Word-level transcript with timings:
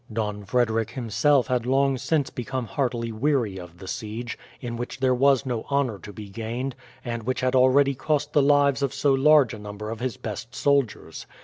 Don 0.11 0.45
Frederick 0.45 0.89
himself 0.89 1.45
had 1.45 1.67
long 1.67 1.95
since 1.95 2.31
become 2.31 2.65
heartily 2.65 3.11
weary 3.11 3.59
of 3.59 3.77
the 3.77 3.87
siege, 3.87 4.35
in 4.59 4.75
which 4.75 4.99
there 4.99 5.13
was 5.13 5.45
no 5.45 5.63
honour 5.69 5.99
to 5.99 6.11
be 6.11 6.27
gained, 6.27 6.75
and 7.05 7.21
which 7.21 7.41
had 7.41 7.53
already 7.55 7.93
cost 7.93 8.33
the 8.33 8.41
lives 8.41 8.81
of 8.81 8.95
so 8.95 9.13
large 9.13 9.53
a 9.53 9.59
number 9.59 9.91
of 9.91 9.99
his 9.99 10.17
best 10.17 10.55
soldiers. 10.55 11.27